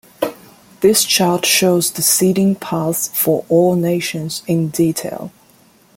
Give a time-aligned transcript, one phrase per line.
[0.79, 5.31] This chart shows the seeding path for all nations, in detail.